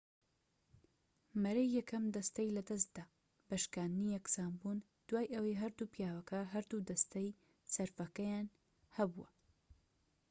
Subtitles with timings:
[1.43, 3.05] مەرەی یەکەم دەستەی لەدەستدا
[3.47, 7.29] بە شکاندنی یەکسانبوون دوای ئەوەی هەردوو پیاوەکە هەردوو دەستەی
[7.73, 8.47] سەرفەکەیان
[8.97, 9.21] هەبوو